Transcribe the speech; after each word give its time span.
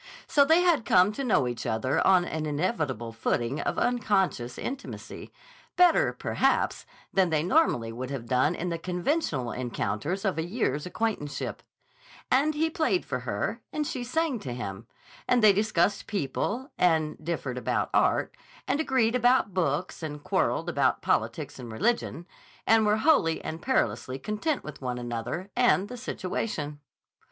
So 0.25 0.43
they 0.43 0.61
had 0.63 0.83
come 0.83 1.11
to 1.11 1.23
know 1.23 1.47
each 1.47 1.67
other 1.67 2.01
on 2.07 2.25
an 2.25 2.47
inevitable 2.47 3.11
footing 3.11 3.61
of 3.61 3.77
unconscious 3.77 4.57
intimacy, 4.57 5.31
better, 5.75 6.11
perhaps, 6.11 6.87
than 7.13 7.29
they 7.29 7.43
normally 7.43 7.91
would 7.91 8.09
have 8.09 8.25
done 8.25 8.55
in 8.55 8.69
the 8.69 8.79
conventional 8.79 9.51
encounters 9.51 10.25
of 10.25 10.39
a 10.39 10.43
year's 10.43 10.87
acquaintanceship; 10.87 11.61
and 12.31 12.55
he 12.55 12.67
played 12.67 13.05
for 13.05 13.19
her 13.19 13.61
and 13.71 13.85
she 13.85 14.03
sang 14.03 14.39
to 14.39 14.55
him; 14.55 14.87
and 15.27 15.43
they 15.43 15.53
discussed 15.53 16.07
people 16.07 16.71
and 16.79 17.23
differed 17.23 17.59
about 17.59 17.91
art, 17.93 18.35
and 18.67 18.79
agreed 18.79 19.13
about 19.13 19.53
books 19.53 20.01
and 20.01 20.23
quarreled 20.23 20.67
about 20.67 21.03
politics 21.03 21.59
and 21.59 21.71
religion, 21.71 22.25
and 22.65 22.87
were 22.87 22.97
wholly 22.97 23.39
and 23.43 23.61
perilously 23.61 24.17
content 24.17 24.63
with 24.63 24.81
one 24.81 24.97
another 24.97 25.51
and 25.55 25.89
the 25.89 25.95
situation. 25.95 26.79